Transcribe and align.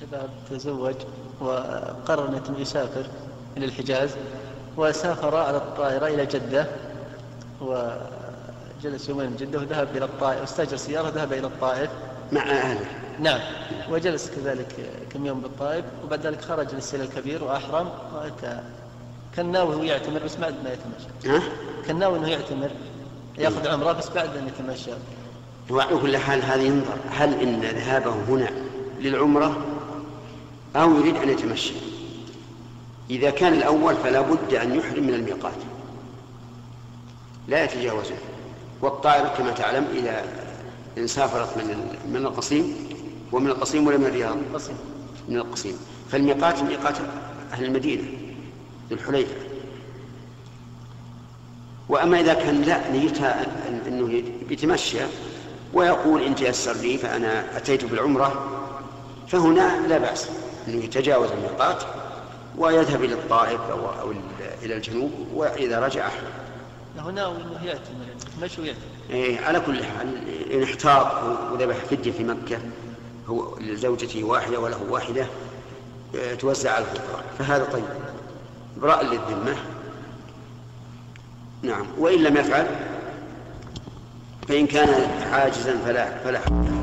شباب 0.00 0.30
تزوج 0.50 0.94
وقرر 1.40 2.28
أن 2.28 2.54
يسافر 2.58 3.06
إلى 3.56 3.64
الحجاز 3.64 4.10
وسافر 4.76 5.36
على 5.36 5.56
الطائرة 5.56 6.06
إلى 6.06 6.26
جدة 6.26 6.66
وجلس 7.60 9.08
يومين 9.08 9.36
في 9.36 9.44
جدة 9.44 9.58
وذهب 9.58 9.96
إلى 9.96 10.04
الطائف 10.04 10.40
واستأجر 10.40 10.76
سيارة 10.76 11.08
ذهب 11.08 11.32
إلى 11.32 11.46
الطائف 11.46 11.90
مع 12.32 12.42
أهله. 12.42 12.86
نعم. 13.20 13.40
وجلس 13.90 14.30
كذلك 14.30 14.90
كم 15.10 15.26
يوم 15.26 15.40
بالطائف 15.40 15.84
وبعد 16.04 16.26
ذلك 16.26 16.40
خرج 16.40 16.74
للسيل 16.74 17.00
الكبير 17.00 17.44
وأحرم. 17.44 17.88
وأتى 18.14 18.60
كان 19.36 19.52
ناوي 19.52 19.74
هو 19.74 19.82
يعتمر 19.82 20.24
بس 20.24 20.36
بعد 20.36 20.54
ما 20.64 20.70
يتمشى. 20.72 21.36
ها؟ 21.36 21.42
كان 21.86 21.98
ناوي 21.98 22.18
أنه 22.18 22.28
يعتمر 22.28 22.70
يأخذ 23.38 23.68
عمرة 23.68 23.92
بس 23.92 24.10
بعد 24.10 24.36
أن 24.36 24.48
يتمشى. 24.48 24.90
وعلى 25.70 25.96
كل 25.96 26.16
حال 26.16 26.42
هذه 26.42 26.62
ينظر 26.62 26.96
هل 27.10 27.40
إن 27.40 27.60
ذهابه 27.60 28.14
هنا 28.28 28.50
للعمرة؟ 29.00 29.69
أو 30.76 30.96
يريد 30.98 31.16
أن 31.16 31.28
يتمشى. 31.28 31.74
إذا 33.10 33.30
كان 33.30 33.52
الأول 33.52 33.96
فلا 33.96 34.20
بد 34.20 34.54
أن 34.54 34.74
يحرم 34.74 35.04
من 35.04 35.14
الميقات. 35.14 35.58
لا 37.48 37.64
يتجاوزه. 37.64 38.16
والطائرة 38.82 39.28
كما 39.28 39.50
تعلم 39.50 39.86
إذا 39.94 40.24
إن 40.98 41.06
سافرت 41.06 41.56
من 41.56 41.96
من 42.12 42.26
القصيم 42.26 42.74
ومن 43.32 43.46
القصيم 43.46 43.86
ولا 43.86 43.96
من 43.96 44.06
الرياض؟ 44.06 44.36
من 45.28 45.36
القصيم. 45.36 45.78
فالميقات 46.10 46.62
ميقات 46.62 46.96
أهل 47.52 47.64
المدينة 47.64 48.02
ذو 48.90 48.96
الحليفة. 48.96 49.34
وأما 51.88 52.20
إذا 52.20 52.34
كان 52.34 52.62
لا 52.62 52.90
نيتها 52.90 53.46
أنه 53.88 54.22
يتمشى 54.50 54.98
ويقول 55.74 56.22
إن 56.22 56.34
تيسر 56.34 56.72
لي 56.72 56.98
فأنا 56.98 57.56
أتيت 57.56 57.84
بالعمرة 57.84 58.60
فهنا 59.30 59.86
لا 59.86 59.98
بأس 59.98 60.28
أنه 60.68 60.84
يتجاوز 60.84 61.30
الميقات 61.30 61.82
ويذهب 62.58 63.04
إلى 63.04 63.14
الطائف 63.14 63.60
أو, 63.60 64.00
أو 64.00 64.12
إلى 64.62 64.76
الجنوب 64.76 65.10
وإذا 65.34 65.80
رجع 65.80 66.08
ناوي 66.96 67.36
أنه 67.36 67.64
يعتمر 67.64 68.04
يتمشى 68.36 68.60
ويعتمر 68.60 68.82
إيه 69.10 69.40
على 69.40 69.60
كل 69.60 69.84
حال 69.84 70.28
إن 70.52 70.62
احتاط 70.62 71.06
وذبح 71.52 71.76
فدية 71.76 72.12
في 72.12 72.24
مكة 72.24 72.58
هو 73.28 73.58
لزوجته 73.58 74.24
واحدة 74.24 74.60
وله 74.60 74.82
واحدة 74.90 75.26
آه، 76.16 76.34
توزع 76.34 76.72
على 76.72 76.84
الفقراء. 76.84 77.24
فهذا 77.38 77.64
طيب. 77.64 77.84
إبراء 78.76 79.04
للذمة. 79.04 79.56
نعم. 81.62 81.86
وإن 81.98 82.22
لم 82.22 82.36
يفعل 82.36 82.66
فإن 84.48 84.66
كان 84.66 85.10
عاجزا 85.32 85.78
فلا 85.84 86.18
فلا 86.18 86.38
حق 86.38 86.80